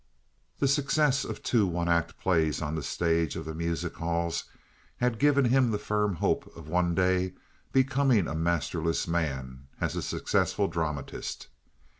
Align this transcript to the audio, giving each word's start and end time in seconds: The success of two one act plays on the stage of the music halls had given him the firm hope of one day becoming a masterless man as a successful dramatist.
The 0.57 0.67
success 0.67 1.23
of 1.23 1.43
two 1.43 1.67
one 1.67 1.87
act 1.87 2.19
plays 2.19 2.59
on 2.59 2.73
the 2.73 2.81
stage 2.81 3.35
of 3.35 3.45
the 3.45 3.53
music 3.53 3.97
halls 3.97 4.45
had 4.97 5.19
given 5.19 5.45
him 5.45 5.69
the 5.69 5.77
firm 5.77 6.15
hope 6.15 6.51
of 6.57 6.67
one 6.67 6.95
day 6.95 7.33
becoming 7.71 8.27
a 8.27 8.33
masterless 8.33 9.07
man 9.07 9.67
as 9.79 9.95
a 9.95 10.01
successful 10.01 10.67
dramatist. 10.67 11.49